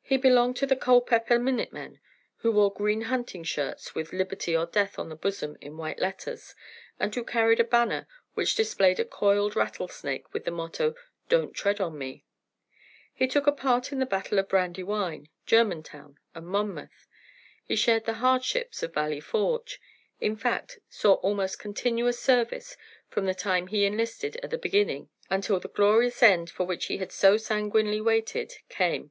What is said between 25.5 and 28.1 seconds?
the glorious end, for which he had so sanguinely